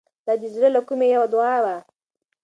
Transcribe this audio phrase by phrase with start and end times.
[0.25, 1.77] دا د زړه له کومې یوه دعا وه.